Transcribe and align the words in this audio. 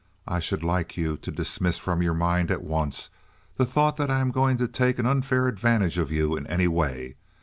I 0.27 0.39
should 0.39 0.63
like 0.63 0.97
you 0.97 1.15
to 1.17 1.29
dismiss 1.29 1.77
from 1.77 2.01
your 2.01 2.15
mind 2.15 2.49
at 2.49 2.63
once 2.63 3.11
the 3.57 3.67
thought 3.67 3.97
that 3.97 4.09
I 4.09 4.19
am 4.19 4.31
going 4.31 4.57
to 4.57 4.67
take 4.67 4.97
an 4.97 5.05
unfair 5.05 5.47
advantage 5.47 5.99
of 5.99 6.11
you 6.11 6.35
in 6.35 6.47
any 6.47 6.67
way. 6.67 7.17